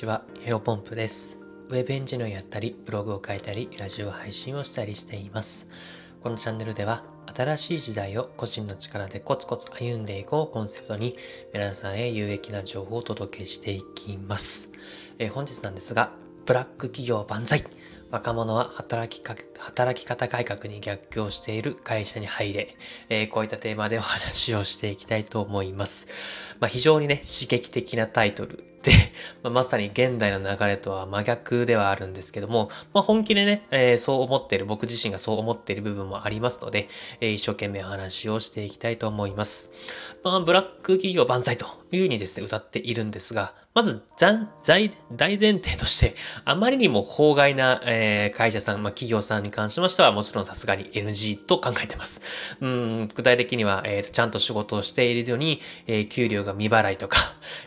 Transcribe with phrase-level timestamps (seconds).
[0.00, 1.38] ちは、ヘロポンプです。
[1.68, 5.68] ウェブエンジニアをやったり、ブログを書いたり、ラジオ配信をしたりしています。
[6.22, 7.04] このチャンネルでは、
[7.36, 11.18] 新しい時代を個人の力でコツコツ歩んでいこうコンセプトに、
[11.52, 14.72] 皆さんへ有益な情報をお届けしていきます。
[15.18, 16.12] え本日なんですが、
[16.46, 17.62] ブラック企業万歳
[18.10, 22.74] 若者は働きか働き方改革に逆行している会社に入れ、
[23.10, 26.08] えーこういったテーマでお話をしていきたいと思います。
[26.58, 28.69] まあ、非常にね、刺激的なタイトル、
[29.42, 36.88] まあ、まさに現代の流れとは真逆ではあるんですけども、まあ、本気でね、えーそう思っている、僕自身がそう思っている部分もありますので、
[37.20, 39.70] えー一生懸命話をしていきたいと思います。
[40.22, 44.90] まあ、ブラック企業万歳というふうにですね、歌っているんですが、まず、大
[45.38, 52.22] 前提として、あまりにも法外な、えー会社さん、まあ、企業さんに関しましては、もちろんさすがに NG と考えてます。
[52.60, 57.18] うん、具体的には、えーちゃんと仕事をしているのに、えー給料が未払いとか、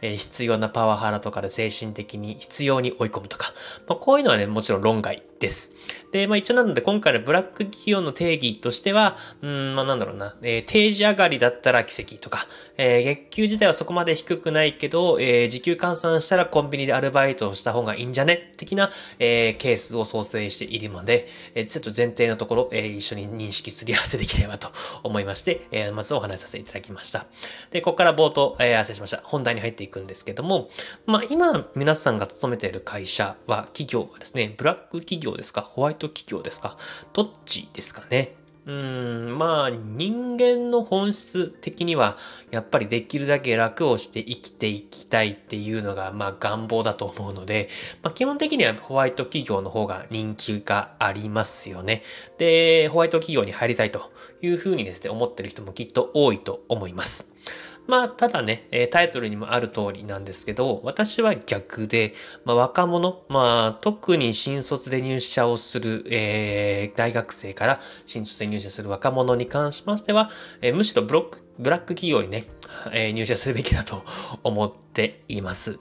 [0.00, 3.52] えー必要なパワーハラとかで精神的に必要に追い込むとか、
[3.88, 5.22] まあ、こういうのはね、もちろん論外。
[5.40, 5.74] です。
[6.12, 24.68] で、まあ一応なので今回のブラック企業の定義としては、うん、まあなんだろうな、えー定時上がりだったら奇跡とか、えー月給自体はそこまで低くないけど、えー時給換算したらコンビニでアルバイトをした方がいいんじゃね的な、えーケースを想定しているので、えーちょっと前提のところ、えー一緒に認識すり合わせできればと
[25.02, 27.24] 思いまして、えーまずお話しさせていただきました。
[27.70, 29.22] で、ここから冒頭、えー、失礼しました。
[29.24, 30.68] 本題に入っていくんですけども、
[31.06, 35.62] まあ今皆さんが勤めている会社は、企業はですね、ブラック企業ですか？
[35.62, 36.76] ホワイト企業ですか？
[37.12, 38.34] どっちですかね？
[38.66, 42.18] うーん、まあ人間の本質的には、
[42.50, 47.70] やっぱりできるだけ楽をして生きていきたいっていうのが、まあ願望だと思うので、
[48.02, 52.02] まあ基本的にはホワイト企業の方が人気がありますよね。
[52.36, 57.32] で、ホワイト企業に入りたいというふうにですね、思ってる人もきっと多いと思います。
[57.90, 70.30] まあ、ただね、えタイトルにもある通りなんですけど、私は逆で、まあ、若者、まあ、特に新卒で入社をする、えー大学生から新卒で入社する若者に関しましては、
[70.62, 72.44] えーむしろブロック、ブラック企業にね、
[72.92, 74.04] えー入社するべきだと
[74.44, 75.80] 思っています。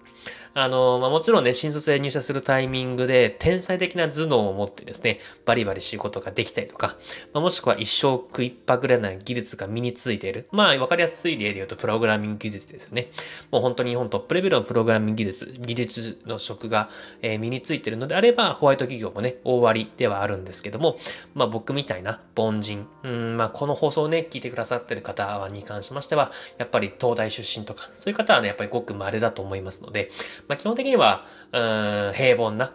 [0.53, 6.97] あの、まあ、もちろんね、新卒で入社するタイミングで、天才的な頭脳を持ってですね、バリバリ仕事ができたりとか、
[7.33, 10.47] まあ、もしくは一生食いっぱぐれない技術が身についている。
[10.51, 13.09] まあ、わかりやすい例で言うと、プログラミング技術ですよね。
[13.51, 16.89] もう本当に日本トップレベルのプログラミング技術、技術の職が、
[17.21, 20.97] え身についているのであれば、ホワイト企業もね、大割ではあるんですけども、
[21.33, 30.09] まあ僕みたいな凡人、うん、まあこの放送をね、聞いてくださってる方に関しましては、やっぱり東大出身とか、そういう方はね、やっぱりごく稀だと思いますので、
[30.47, 32.71] まあ基本的には、うん、平凡な、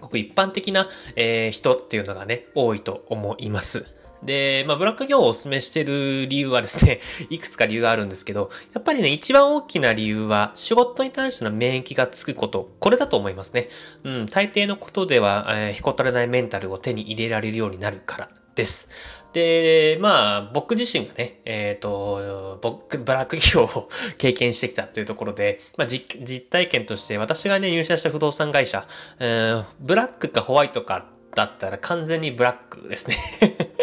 [0.00, 3.86] ごく一般的な、えー人っていうのがね、多いと思います。
[4.22, 13.68] で、まあ、ブラック業をお勧めしてる理由はですね、 いくつか理由があるんですけど、やっぱりね、一番大きな理由は、仕事に対しての免疫がつくこと、これだと思いますね。
[14.04, 18.90] うん、大抵のことでは、えー、ひこたれないメンタルを手に入れられるようになるからです。
[19.32, 23.88] で、まあ、僕自身がね、えっ、と、僕、ブラック企業を
[24.18, 28.86] 経験してきたというところで、まあ実、実体験として、私がね、入社した不動産会社、
[29.18, 33.16] えーブラックかホワイトかだったら完全にブラックですね。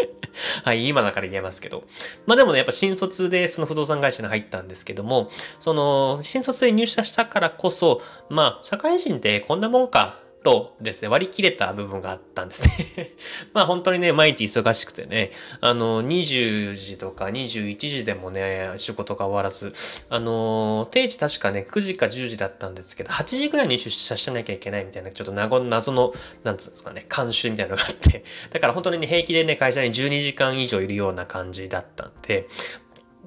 [0.64, 1.84] はい、今だから言えますけど。
[2.26, 5.30] まあでもね、やっぱ新卒でその不動産会社に入ったんですけども、
[5.60, 13.12] その、新卒で入社したからこそ、まあ、社会人ってこんなもんか、とですね、割り切れた部分があったんですね。
[13.54, 19.74] まあ本当にね、毎日忙しくてね、あの、20時とか21時でもね、仕事が終わらず、
[20.10, 26.14] あの、定時確かね、9時か10時だったんですけど、8時ぐらいに出社しなきゃいけないみたいな、ちょっと謎の、
[26.44, 32.48] なんつうんですかね、慣習みたいなのがあって、だから本当にね、平気でね、会社に12時間以上いるような感じだったんで、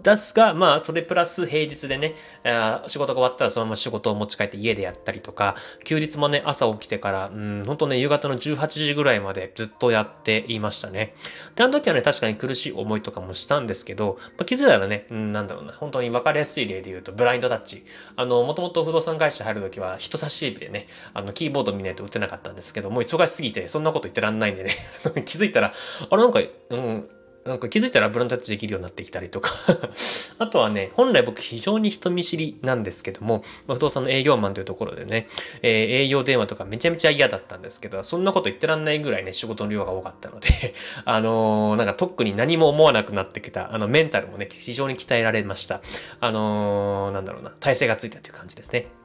[0.03, 2.15] ですが、まあ、それプラス平日でね、
[2.45, 5.55] あ仕事が終わったらそのまま仕事を持ち帰って家でやったりとか、
[5.85, 11.15] 休日もね、朝起きてから、うん、本当ね、夕方の18時ぐらいまでずっとやっていましたね。
[11.55, 17.85] で、あの時はね、確かに苦しい思いとかもしたんですけど、まあ、気づいたらね、うん、なんだろうな、本当に分かりやすい例で言うと、ブラインドタッチ。
[18.17, 24.75] あの、もともと不動産会社入る時は人差し指でね、あの、キーボード見ないと打てなかったんですけど、もう忙しすぎて、そんなこと言ってらんないんでね、
[25.25, 25.73] 気づいたら、
[26.11, 26.41] あれなんか、
[26.71, 27.09] うん、
[27.45, 29.51] なんか気づいたらブランタッチできるようになってきたりとか。
[30.39, 35.27] あとはね、本来僕非常に人見知りなんですけども、不動産の営業マンというところでね、
[35.63, 40.75] えー営業電話とかめちゃめちゃ嫌だったんですけど、そんなこと言ってらんないぐらいね、仕事の量が多かったので、
[41.05, 45.83] あのーなんか特に何も思わなくなってきた、あの、メンタルもね、非常に鍛えられました。
[46.21, 49.02] あのーなんだろうな、体勢がついたという感じですね。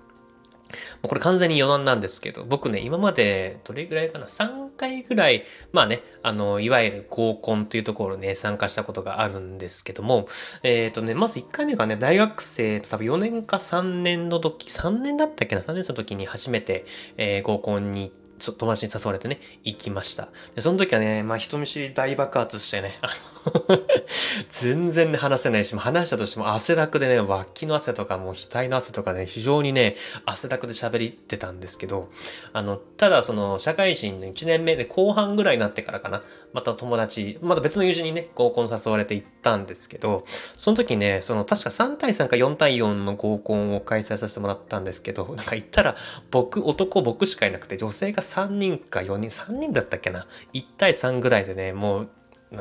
[1.02, 10.28] これ完全に余談なんですけど、僕ね、今までどれぐらいかな ?3 回ぐらい、まあね、あの、いわゆる合コンというところね、参加したことがあるんですけども、
[10.64, 16.86] えっ、ー、とね、まず1回目がね、大学生、多分4年か3年の時、3年だったっけな ?3 年生の時に初めて、
[17.18, 20.30] えー、合コンに行って、友達に誘われてね、行きました。
[20.56, 23.37] で、その時はね、まあ人見知り大爆発してね、あの
[24.50, 29.96] 全然ね、話せないし、話したとしても汗だくでね、脇の汗とかもう額の汗とかね、非常にね、
[30.26, 32.10] 汗だくで喋りってたんですけど、
[32.54, 36.22] あの、ただその、社会人の1年目で後半ぐらいになってからかな、
[36.54, 45.96] また友達、また別の友人にね、合コン誘われて行ったんですけど、その時ね、その、確か3対3か4対4の合コンを開催させてもらったんですけど、 なんか行ったら、
[46.32, 52.10] 僕、男僕しかいなくて、女性が3人か4人、3人だったっけな、1対3ぐらいでね、もう、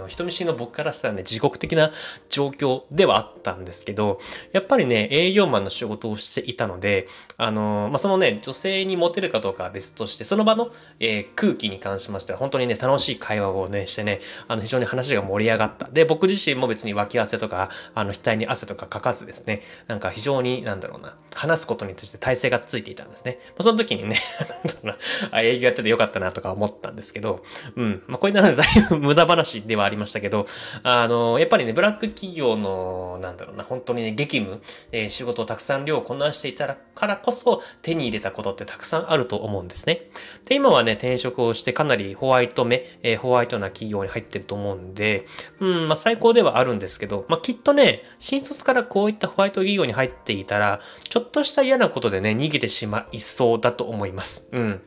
[0.08, 1.92] 人見知りの僕からしたらね、地獄的な
[2.28, 4.20] 状況ではあったんですけど、
[4.52, 15.88] やっぱりね、営業マンの仕事をしていたので、あのー、まあ、そのね、女性にモテるかどうかは別として、その場の、えー、空気に関しましては、本当にね、楽しい会話をね、してね、あの、非常に話が盛り上がった。
[15.88, 23.38] で、僕自身も別に脇汗とか、あの、額に汗とかかかずですね、なんか非常に、なんだろうな、話すことに対して体制がついていたんですね。
[23.50, 24.96] まあ、その時にね、なんだろ
[25.30, 27.42] うな、営業やっててよかったなとか思ったんですけど、
[27.76, 30.46] うん、まあ、これなのでだいぶ無駄話ではありましたけど、
[30.82, 34.60] あの、やっぱりね、ブラック企業の、なんだろうな、本当にね、激務、
[34.92, 40.10] えー、仕事をたくさん量をこなしていたからこそ手に入れたことってたくさんあると思うんですね。
[40.46, 45.26] で、今はね、転職をしてかなりホワイト目、えー、ホワイトな企業に入ってると思うんで、
[45.60, 54.48] うん、まあ最高ではあるんですけど、まあきっとね、新卒からこういったホワイト企業に入っていたら、ちょっとした嫌なことでね、逃げてしまいそうだと思います。
[54.52, 54.80] うん。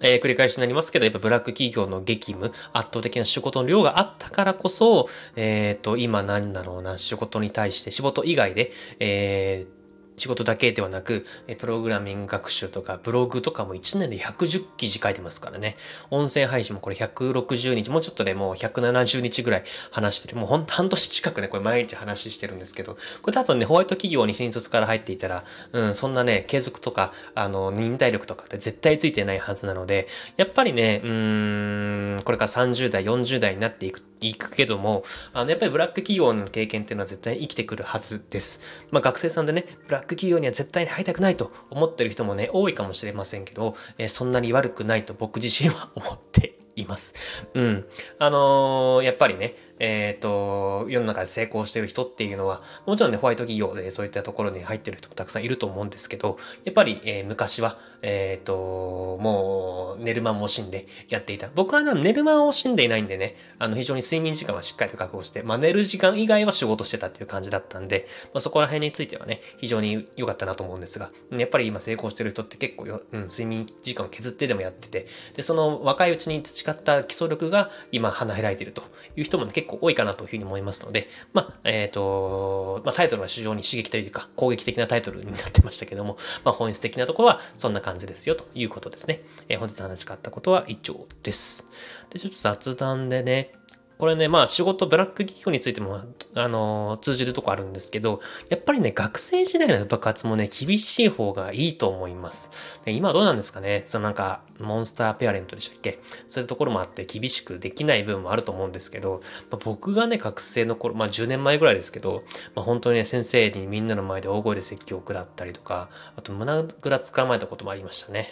[0.00, 9.77] えー、繰り返しになりますけど、やっぱブラック企業の激務、圧倒的な仕事の量があったからこそ、えっ、ー、と、今何だろうな、仕事に対して、仕事以外で、えー、
[10.18, 11.26] 仕事だけではなく、
[11.58, 15.76] プログラミング学習とかブログとかも1年で110記事書いてますからね。
[16.10, 20.36] 音声配信もこれ160日、もうちょっとでもう170日ぐらい話してる。
[20.36, 38.60] もうほんと半年近くね、これ毎日話してるんですけど、これ多分ね、ホワイト企業に新卒から入っていたら、うん、そんなね、継続とか、あの、忍耐力とかって絶対ついてないはずなので、やっぱりね、うーん、これから30代、40代になっていく行くけども、あの、やっぱりブラック企業の経験っていうのは絶対に生きてくるはずです。
[38.90, 47.14] まあ学生さんでね、ブラック企業には絶対に入りたくないと思ってる人もね、多いかもしれませんけど、え、そんなに悪くないと僕自身は思っています。
[47.54, 47.86] うん。
[48.18, 61.48] あのー、やっぱりね、えっ、ー、と、世の中で成功してる人っていうのは、もちろんね、ホワイト企業でそういったところに入ってる人もたくさんいると思うんですけど、やっぱり、えー、昔は、えっ、ー、と、もう、寝る間も惜しんでやっていた。
[61.54, 78.82] 僕は寝る間を惜しんでいないんでね、あの、非常に睡眠時間はしっかりと確保して、まあ、寝る時間以外は仕事してたっていう感じだったんで、まあ、そこら辺についてはね、非常に良かったなと思うんですが、やっぱり今成功してる人って結構よ、うん、睡眠時間を削ってでもやってて、で、その若いうちに培った基礎力が今花開いてると
[79.16, 89.20] いう人も、ね、結構多いかなというふうに思いますので、まあ、えっ、ー、と、まあ、タイトルは非常に刺激というか、攻撃的なタイトルになってましたけども、まあ、本質的なところはそんな感じですよということですね。
[89.48, 91.66] えー、本日話しかったことは以上です。
[92.10, 93.52] で、ちょっと雑談でね、
[93.98, 96.00] これね、まあ仕事、ブラック企業についても、
[96.34, 102.52] あの、通じるとこあるんですけど、やっぱりね、学生時代の爆発もね、厳しい方がいいと思います。
[102.84, 103.82] で今どうなんですかね？
[103.86, 105.98] そのなんか、モンスターペアレントでしたっけ？
[106.28, 112.22] そういうところもあって厳しくできない部分もあると思うんですけど、まあ、僕がね、学生の頃、まあ10年前ぐらいですけど、
[112.54, 118.30] まあ本当にね、先生にみんなの前で大声で説教を食らったりとか、あと胸ぐらつかまえたこともありましたね。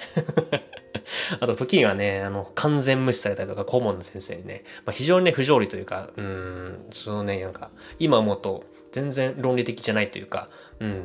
[1.40, 10.48] あと時にはね、あの、完全無視されたりとか、顧問の先生にね、まあ、非常にね、不条理というか、うん、そのね、なんか、今思うと、全然論理的じゃないというか、
[10.80, 11.04] うん、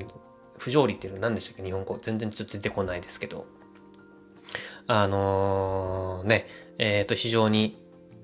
[0.58, 1.64] 不条理っていうのは何でしたっけ？
[1.64, 1.98] 日本語。
[2.02, 3.46] 全然ちょっと出てこないですけど。
[4.88, 7.81] あのー、ね、えっ、ー、と、非常に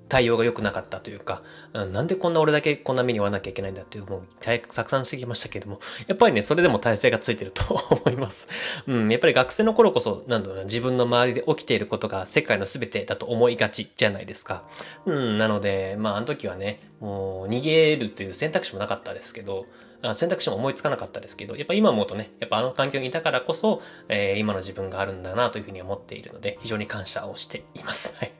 [0.09, 1.41] 対応が良くなかったというか、
[1.73, 7.63] うん、なんでこんな俺だけこんな目に遭わなきゃいけないんだっていう、もう、たくさんしてきましたけども、やっぱりね、それでも体制がついてると
[8.05, 8.49] 思います。
[8.87, 14.63] うん、やっぱり学生の頃こそ、なんだろうな、自分の周りで起きていることが世界の全てだと思いがちじゃないですか。
[15.05, 19.65] うん、なので、まあ、あの時はね、もう、逃げるという選択肢もなかったですけど、
[20.13, 28.15] 選択肢も思いつかなかったですけど、やっぱ今思うとね、やっぱあの環境にいたからこそ、えー、今の自分があるんだなというふうに思っているので、非常に感謝をしています。
[28.19, 28.31] はい。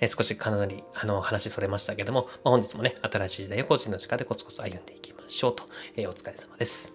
[0.00, 5.64] えー、少しかなり、あの、話それましたけども、まあ、本日もね、新しい時代を個人の力でコツコツ歩んでいきましょうと、
[5.96, 6.94] えー、お疲れ様です。